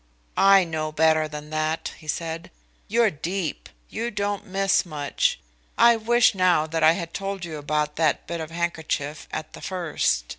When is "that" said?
1.51-1.91, 6.65-6.81, 7.97-8.25